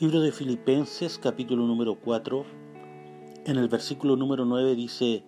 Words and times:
Libro 0.00 0.22
de 0.22 0.32
Filipenses, 0.32 1.18
capítulo 1.18 1.66
número 1.66 1.94
4, 1.94 2.46
en 3.44 3.58
el 3.58 3.68
versículo 3.68 4.16
número 4.16 4.46
9 4.46 4.74
dice, 4.74 5.24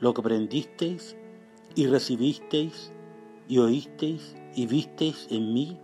lo 0.00 0.14
que 0.14 0.22
aprendisteis 0.22 1.14
y 1.74 1.86
recibisteis 1.88 2.90
y 3.48 3.58
oísteis 3.58 4.34
y 4.54 4.64
visteis 4.64 5.26
en 5.30 5.52
mí, 5.52 5.78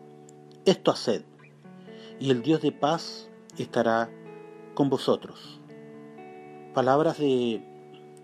esto 0.64 0.90
haced, 0.90 1.22
y 2.18 2.30
el 2.30 2.40
Dios 2.40 2.62
de 2.62 2.72
paz 2.72 3.28
estará 3.58 4.10
con 4.72 4.88
vosotros. 4.88 5.60
Palabras 6.72 7.18
de, 7.18 7.62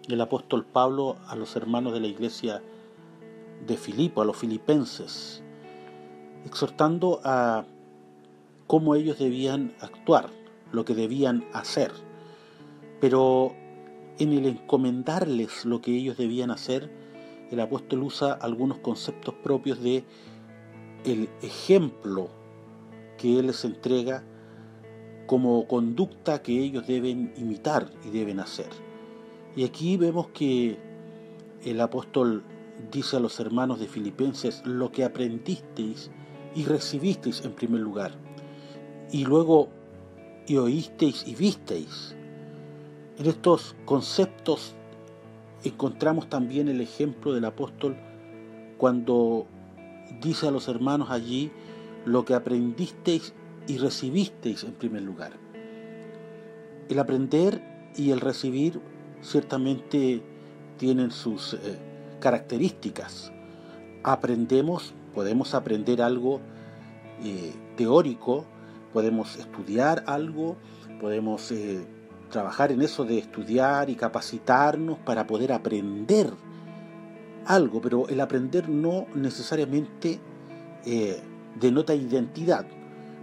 del 0.08 0.20
apóstol 0.22 0.64
Pablo 0.64 1.18
a 1.26 1.36
los 1.36 1.56
hermanos 1.56 1.92
de 1.92 2.00
la 2.00 2.06
iglesia 2.06 2.62
de 3.66 3.76
Filipo, 3.76 4.22
a 4.22 4.24
los 4.24 4.38
filipenses, 4.38 5.42
exhortando 6.46 7.20
a 7.22 7.66
cómo 8.66 8.94
ellos 8.94 9.18
debían 9.18 9.74
actuar, 9.80 10.30
lo 10.72 10.84
que 10.84 10.94
debían 10.94 11.44
hacer. 11.52 11.92
Pero 13.00 13.54
en 14.18 14.32
el 14.32 14.46
encomendarles 14.46 15.64
lo 15.64 15.80
que 15.80 15.96
ellos 15.96 16.16
debían 16.16 16.50
hacer, 16.50 16.90
el 17.50 17.60
apóstol 17.60 18.02
usa 18.02 18.32
algunos 18.32 18.78
conceptos 18.78 19.34
propios 19.42 19.80
de 19.80 20.04
el 21.04 21.28
ejemplo 21.42 22.28
que 23.18 23.38
él 23.38 23.48
les 23.48 23.64
entrega 23.64 24.24
como 25.26 25.66
conducta 25.66 26.42
que 26.42 26.58
ellos 26.58 26.86
deben 26.86 27.32
imitar 27.36 27.90
y 28.04 28.10
deben 28.10 28.40
hacer. 28.40 28.68
Y 29.56 29.64
aquí 29.64 29.96
vemos 29.96 30.28
que 30.28 30.78
el 31.64 31.80
apóstol 31.80 32.42
dice 32.90 33.16
a 33.16 33.20
los 33.20 33.38
hermanos 33.40 33.78
de 33.78 33.88
Filipenses, 33.88 34.62
lo 34.66 34.90
que 34.90 35.04
aprendisteis 35.04 36.10
y 36.54 36.64
recibisteis 36.64 37.44
en 37.44 37.52
primer 37.52 37.80
lugar, 37.80 38.12
y 39.10 39.24
luego 39.24 39.68
y 40.46 40.56
oísteis 40.56 41.26
y 41.26 41.34
visteis. 41.34 42.14
En 43.18 43.26
estos 43.26 43.76
conceptos 43.84 44.74
encontramos 45.64 46.28
también 46.28 46.68
el 46.68 46.80
ejemplo 46.80 47.32
del 47.32 47.44
apóstol 47.44 47.96
cuando 48.76 49.46
dice 50.20 50.48
a 50.48 50.50
los 50.50 50.68
hermanos 50.68 51.10
allí 51.10 51.50
lo 52.04 52.24
que 52.24 52.34
aprendisteis 52.34 53.32
y 53.66 53.78
recibisteis 53.78 54.64
en 54.64 54.72
primer 54.72 55.02
lugar. 55.02 55.32
El 56.88 56.98
aprender 56.98 57.62
y 57.96 58.10
el 58.10 58.20
recibir 58.20 58.80
ciertamente 59.22 60.22
tienen 60.76 61.10
sus 61.10 61.54
eh, 61.54 61.78
características. 62.20 63.32
Aprendemos, 64.02 64.92
podemos 65.14 65.54
aprender 65.54 66.02
algo 66.02 66.40
eh, 67.24 67.52
teórico, 67.76 68.44
podemos 68.94 69.36
estudiar 69.36 70.04
algo, 70.06 70.56
podemos 71.00 71.50
eh, 71.50 71.84
trabajar 72.30 72.70
en 72.70 72.80
eso 72.80 73.04
de 73.04 73.18
estudiar 73.18 73.90
y 73.90 73.96
capacitarnos 73.96 74.98
para 75.00 75.26
poder 75.26 75.52
aprender 75.52 76.32
algo, 77.44 77.80
pero 77.80 78.08
el 78.08 78.20
aprender 78.20 78.68
no 78.68 79.06
necesariamente 79.16 80.20
eh, 80.86 81.20
denota 81.60 81.92
identidad. 81.92 82.66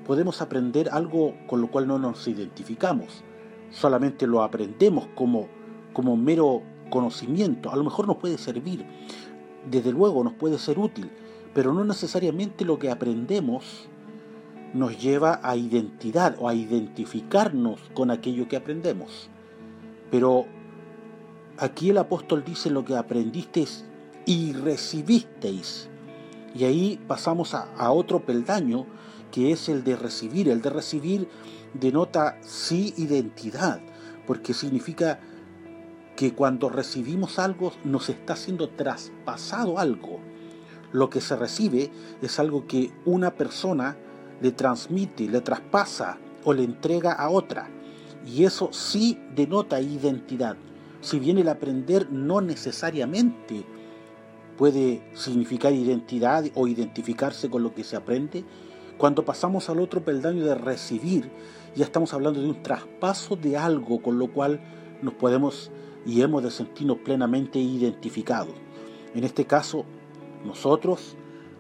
Podemos 0.05 0.41
aprender 0.41 0.89
algo 0.91 1.36
con 1.47 1.61
lo 1.61 1.72
cual 1.72 1.88
no 1.88 1.97
nos 1.97 2.28
identificamos, 2.28 3.23
solamente 3.69 4.28
lo 4.28 4.44
aprendemos 4.44 5.08
como, 5.16 5.47
como 5.94 6.17
mero 6.17 6.63
conocimiento. 6.89 7.72
A 7.72 7.78
lo 7.78 7.85
mejor 7.85 8.08
nos 8.08 8.17
puede 8.17 8.38
servir, 8.38 8.85
desde 9.69 9.94
luego 9.94 10.22
nos 10.22 10.33
puede 10.33 10.59
ser 10.59 10.78
útil, 10.80 11.09
pero 11.53 11.73
no 11.73 11.85
necesariamente 11.85 12.66
lo 12.66 12.78
que 12.78 12.91
aprendemos 12.91 13.88
nos 14.73 14.97
lleva 15.02 15.39
a 15.44 15.55
identidad 15.55 16.36
o 16.39 16.47
a 16.47 16.53
identificarnos 16.53 17.80
con 17.94 18.11
aquello 18.11 18.47
que 18.47 18.56
aprendemos. 18.56 19.29
Pero 20.09 20.45
aquí 21.57 21.90
el 21.90 21.97
apóstol 21.97 22.44
dice 22.45 22.69
lo 22.69 22.85
que 22.85 22.95
aprendisteis 22.95 23.85
y 24.25 24.53
recibisteis. 24.53 25.90
Y 26.53 26.66
ahí 26.66 27.00
pasamos 27.07 27.53
a, 27.53 27.91
otro 27.91 28.25
peldaño 28.25 28.85
que 29.31 29.51
es 29.51 29.69
el 29.69 29.84
de 29.84 29.95
recibir. 29.95 30.50
El 30.50 30.62
de 30.62 30.69
recibir 30.69 31.29
denota 31.74 32.38
sí 32.41 32.94
identidad, 32.97 33.81
porque 34.28 34.53
significa 34.53 35.19
que 36.16 36.34
cuando 36.34 36.69
recibimos 36.69 37.40
algo 37.40 37.72
nos 37.85 38.09
está 38.09 38.35
siendo 38.35 38.69
traspasado 38.69 39.79
algo. 39.79 40.19
Lo 40.91 41.09
que 41.09 41.22
se 41.22 41.38
recibe 41.38 41.90
es 42.22 42.38
algo 42.38 42.68
que 42.68 42.91
una 43.06 43.35
persona 43.35 43.97
le 44.41 44.52
transmite, 44.52 45.28
le 45.28 45.41
traspasa 45.41 46.18
o 46.44 46.53
le 46.53 46.63
entrega 46.63 47.13
a 47.13 47.29
otra. 47.29 47.69
Y 48.25 48.44
eso 48.46 48.69
sí 48.72 49.19
denota 49.35 49.81
identidad. 49.81 50.57
Si 51.02 51.19
bien 51.19 51.38
el 51.38 51.50
aprender 51.50 52.12
no 52.12 52.41
necesariamente 52.41 53.66
puede 54.57 55.01
significar 55.13 55.74
identidad 55.74 56.46
o 56.53 56.68
identificarse 56.68 57.50
con 57.50 57.63
lo 57.63 57.74
que 57.74 57.84
se 57.84 57.96
aprende, 57.96 58.44
cuando 58.97 59.25
pasamos 59.25 59.69
al 59.69 59.80
otro 59.80 60.03
peldaño 60.03 60.46
de 60.46 60.53
recibir, 60.53 61.31
ya 61.75 61.85
estamos 61.85 62.13
hablando 62.13 62.41
de 62.41 62.50
un 62.50 62.62
traspaso 62.62 63.35
de 63.35 63.57
algo 63.57 64.01
con 64.01 64.19
lo 64.19 64.31
cual 64.31 64.62
nos 65.01 65.16
podemos 65.16 65.72
y 66.06 66.22
hemos 66.22 66.44
de 66.44 66.51
sentirnos 66.51 67.00
plenamente 67.00 67.57
identificados. 67.57 68.53
En 69.16 69.24
este 69.24 69.46
caso, 69.46 69.85
nosotros 70.46 71.16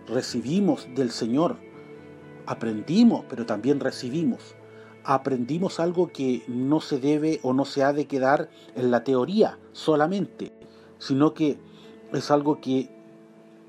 recibimos 0.07 0.87
del 0.95 1.11
Señor 1.11 1.57
aprendimos, 2.51 3.25
pero 3.29 3.45
también 3.45 3.79
recibimos. 3.79 4.55
Aprendimos 5.03 5.79
algo 5.79 6.09
que 6.09 6.43
no 6.47 6.81
se 6.81 6.99
debe 6.99 7.39
o 7.43 7.53
no 7.53 7.65
se 7.65 7.83
ha 7.83 7.93
de 7.93 8.05
quedar 8.05 8.49
en 8.75 8.91
la 8.91 9.03
teoría 9.03 9.57
solamente, 9.71 10.51
sino 10.99 11.33
que 11.33 11.57
es 12.13 12.29
algo 12.29 12.59
que 12.59 12.89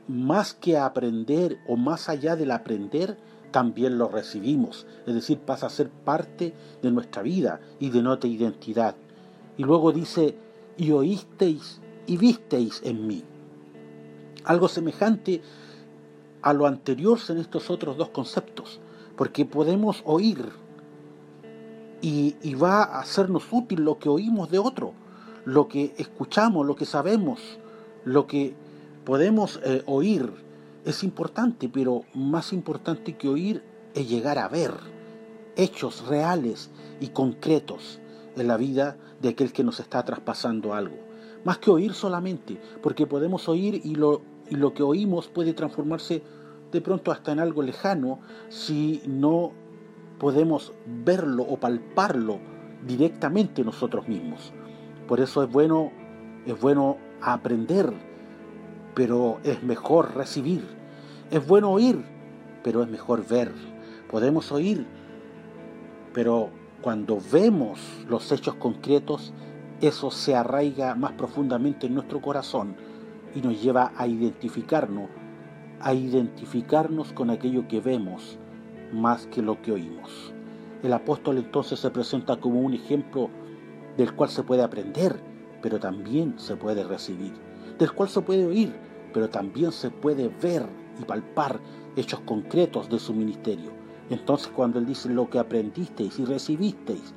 más 0.08 0.52
que 0.52 0.76
aprender 0.76 1.58
o 1.68 1.76
más 1.76 2.08
allá 2.08 2.34
del 2.36 2.50
aprender, 2.50 3.16
también 3.52 3.98
lo 3.98 4.08
recibimos. 4.08 4.86
Es 5.06 5.14
decir, 5.14 5.38
pasa 5.38 5.66
a 5.66 5.70
ser 5.70 5.88
parte 5.88 6.52
de 6.82 6.90
nuestra 6.90 7.22
vida 7.22 7.60
y 7.78 7.90
de 7.90 8.02
nuestra 8.02 8.28
identidad. 8.28 8.96
Y 9.56 9.62
luego 9.62 9.92
dice, 9.92 10.36
y 10.76 10.90
oísteis 10.90 11.80
y 12.06 12.16
visteis 12.16 12.80
en 12.84 13.06
mí. 13.06 13.22
Algo 14.44 14.68
semejante 14.68 15.40
a 16.42 16.52
lo 16.52 16.66
anterior 16.66 17.18
en 17.28 17.38
estos 17.38 17.70
otros 17.70 17.96
dos 17.96 18.10
conceptos, 18.10 18.80
porque 19.16 19.44
podemos 19.44 20.02
oír 20.04 20.50
y, 22.00 22.54
va 22.54 22.82
a 22.82 23.00
hacernos 23.00 23.44
útil 23.52 23.84
lo 23.84 23.98
que 23.98 24.08
oímos 24.08 24.50
de 24.50 24.58
otro, 24.58 24.92
lo 25.44 25.68
que 25.68 25.94
escuchamos, 25.96 26.66
lo 26.66 26.74
que 26.74 26.84
sabemos, 26.84 27.40
lo 28.04 28.26
que 28.26 28.54
podemos 29.04 29.60
eh, 29.64 29.82
oír 29.86 30.32
es 30.84 31.04
importante, 31.04 31.68
pero 31.68 32.02
más 32.12 32.52
importante 32.52 33.16
que 33.16 33.28
oír 33.28 33.62
es 33.94 34.08
llegar 34.08 34.38
a 34.38 34.48
ver 34.48 34.72
hechos 35.56 36.06
reales 36.08 36.70
y 37.00 37.08
concretos 37.08 38.00
en 38.36 38.48
la 38.48 38.56
vida 38.56 38.96
de 39.20 39.30
aquel 39.30 39.52
que 39.52 39.62
nos 39.62 39.78
está 39.78 40.04
traspasando 40.04 40.74
algo. 40.74 40.96
Más 41.44 41.58
que 41.58 41.70
oír 41.70 41.92
solamente, 41.94 42.60
porque 42.82 43.06
podemos 43.06 43.48
oír 43.48 43.80
y 43.84 43.94
lo 43.94 44.22
y 44.52 44.56
lo 44.56 44.74
que 44.74 44.82
oímos 44.82 45.28
puede 45.28 45.54
transformarse 45.54 46.22
de 46.70 46.80
pronto 46.82 47.10
hasta 47.10 47.32
en 47.32 47.40
algo 47.40 47.62
lejano 47.62 48.18
si 48.50 49.00
no 49.06 49.52
podemos 50.18 50.74
verlo 50.86 51.42
o 51.42 51.56
palparlo 51.56 52.38
directamente 52.86 53.64
nosotros 53.64 54.06
mismos. 54.08 54.52
Por 55.08 55.20
eso 55.20 55.42
es 55.42 55.50
bueno, 55.50 55.90
es 56.44 56.60
bueno 56.60 56.98
aprender, 57.22 57.94
pero 58.94 59.40
es 59.42 59.62
mejor 59.62 60.14
recibir. 60.14 60.62
Es 61.30 61.46
bueno 61.46 61.70
oír, 61.70 62.04
pero 62.62 62.82
es 62.82 62.90
mejor 62.90 63.26
ver. 63.26 63.52
Podemos 64.10 64.52
oír, 64.52 64.86
pero 66.12 66.50
cuando 66.82 67.18
vemos 67.32 67.80
los 68.06 68.30
hechos 68.32 68.56
concretos, 68.56 69.32
eso 69.80 70.10
se 70.10 70.36
arraiga 70.36 70.94
más 70.94 71.12
profundamente 71.12 71.86
en 71.86 71.94
nuestro 71.94 72.20
corazón 72.20 72.91
y 73.34 73.40
nos 73.40 73.62
lleva 73.62 73.92
a 73.96 74.06
identificarnos, 74.06 75.08
a 75.80 75.94
identificarnos 75.94 77.12
con 77.12 77.30
aquello 77.30 77.66
que 77.68 77.80
vemos 77.80 78.38
más 78.92 79.26
que 79.26 79.42
lo 79.42 79.60
que 79.62 79.72
oímos. 79.72 80.32
El 80.82 80.92
apóstol 80.92 81.38
entonces 81.38 81.78
se 81.78 81.90
presenta 81.90 82.36
como 82.36 82.60
un 82.60 82.74
ejemplo 82.74 83.30
del 83.96 84.14
cual 84.14 84.30
se 84.30 84.42
puede 84.42 84.62
aprender, 84.62 85.20
pero 85.62 85.78
también 85.78 86.34
se 86.38 86.56
puede 86.56 86.84
recibir, 86.84 87.32
del 87.78 87.92
cual 87.92 88.08
se 88.08 88.20
puede 88.20 88.44
oír, 88.44 88.74
pero 89.12 89.28
también 89.28 89.72
se 89.72 89.90
puede 89.90 90.28
ver 90.42 90.66
y 91.00 91.04
palpar 91.04 91.60
hechos 91.96 92.20
concretos 92.20 92.88
de 92.88 92.98
su 92.98 93.14
ministerio. 93.14 93.70
Entonces 94.10 94.48
cuando 94.48 94.78
él 94.78 94.86
dice 94.86 95.08
lo 95.08 95.30
que 95.30 95.38
aprendisteis 95.38 96.18
y 96.18 96.24
recibisteis 96.24 97.14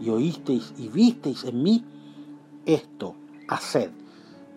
y 0.00 0.08
oísteis 0.08 0.72
y 0.78 0.88
visteis 0.88 1.44
en 1.44 1.62
mí, 1.62 1.84
esto 2.64 3.14
haced 3.48 3.90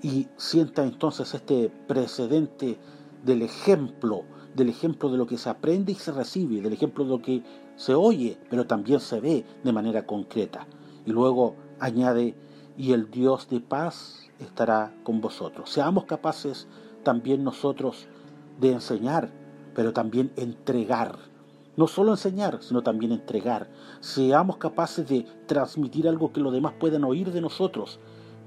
y 0.03 0.27
sienta 0.37 0.83
entonces 0.83 1.33
este 1.33 1.71
precedente 1.87 2.77
del 3.23 3.41
ejemplo 3.41 4.25
del 4.55 4.69
ejemplo 4.69 5.09
de 5.09 5.17
lo 5.17 5.25
que 5.25 5.37
se 5.37 5.49
aprende 5.49 5.91
y 5.91 5.95
se 5.95 6.11
recibe, 6.11 6.61
del 6.61 6.73
ejemplo 6.73 7.03
de 7.03 7.09
lo 7.09 7.21
que 7.21 7.43
se 7.75 7.95
oye, 7.95 8.37
pero 8.49 8.67
también 8.67 8.99
se 8.99 9.19
ve 9.19 9.45
de 9.63 9.73
manera 9.73 10.05
concreta. 10.05 10.67
Y 11.05 11.11
luego 11.11 11.55
añade, 11.79 12.35
y 12.77 12.93
el 12.93 13.09
Dios 13.09 13.49
de 13.49 13.59
paz 13.59 14.29
estará 14.39 14.93
con 15.03 15.21
vosotros. 15.21 15.69
Seamos 15.69 16.05
capaces 16.05 16.67
también 17.03 17.43
nosotros 17.43 18.07
de 18.59 18.73
enseñar, 18.73 19.31
pero 19.75 19.93
también 19.93 20.31
entregar. 20.35 21.17
No 21.75 21.87
solo 21.87 22.11
enseñar, 22.11 22.59
sino 22.61 22.83
también 22.83 23.11
entregar. 23.11 23.69
Seamos 23.99 24.57
capaces 24.57 25.07
de 25.07 25.25
transmitir 25.47 26.07
algo 26.07 26.31
que 26.31 26.41
los 26.41 26.53
demás 26.53 26.73
puedan 26.79 27.03
oír 27.03 27.31
de 27.31 27.41
nosotros, 27.41 27.99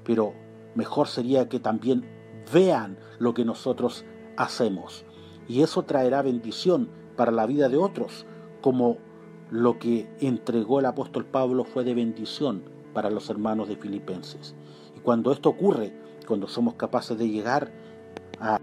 pero 0.05 0.33
mejor 0.77 1.07
sería 1.07 1.49
que 1.49 1.59
también 1.59 2.05
vean 2.53 2.99
lo 3.17 3.33
que 3.33 3.43
nosotros 3.43 4.05
hacemos. 4.37 5.05
Y 5.47 5.63
eso 5.63 5.83
traerá 5.83 6.21
bendición 6.21 6.89
para 7.15 7.31
la 7.31 7.47
vida 7.47 7.67
de 7.67 7.77
otros, 7.77 8.27
como 8.61 8.99
lo 9.49 9.79
que 9.79 10.07
entregó 10.19 10.79
el 10.79 10.85
apóstol 10.85 11.25
Pablo 11.25 11.63
fue 11.63 11.83
de 11.83 11.95
bendición 11.95 12.63
para 12.93 13.09
los 13.09 13.29
hermanos 13.31 13.67
de 13.67 13.75
Filipenses. 13.75 14.53
Y 14.95 14.99
cuando 14.99 15.31
esto 15.31 15.49
ocurre, 15.49 15.93
cuando 16.27 16.47
somos 16.47 16.75
capaces 16.75 17.17
de 17.17 17.27
llegar 17.27 17.71
a 18.39 18.59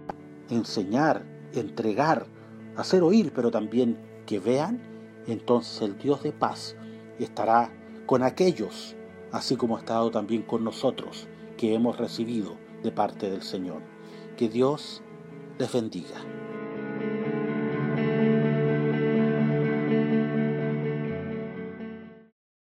enseñar, 0.49 1.25
entregar, 1.53 2.27
hacer 2.77 3.03
oír, 3.03 3.33
pero 3.35 3.51
también 3.51 3.97
que 4.25 4.39
vean, 4.39 4.81
entonces 5.27 5.81
el 5.81 5.97
Dios 5.97 6.23
de 6.23 6.31
paz 6.31 6.77
estará 7.19 7.73
con 8.05 8.23
aquellos, 8.23 8.95
así 9.33 9.57
como 9.57 9.75
ha 9.75 9.79
estado 9.79 10.11
también 10.11 10.43
con 10.43 10.63
nosotros, 10.63 11.27
que 11.57 11.73
hemos 11.73 11.97
recibido 11.97 12.57
de 12.83 12.91
parte 12.91 13.29
del 13.29 13.41
Señor. 13.41 13.81
Que 14.37 14.49
Dios 14.49 15.01
les 15.57 15.71
bendiga. 15.71 16.44